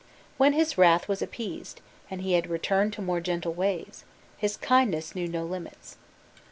When 0.39 0.53
his 0.53 0.79
wrath 0.79 1.07
was 1.07 1.21
appeased, 1.21 1.79
and 2.09 2.21
he 2.21 2.33
had 2.33 2.49
returned 2.49 2.91
to 2.93 3.03
more 3.03 3.21
gentle 3.21 3.53
ways, 3.53 4.03
his 4.35 4.57
kindness 4.57 5.13
knew 5.13 5.27
no 5.27 5.43
limits. 5.45 5.97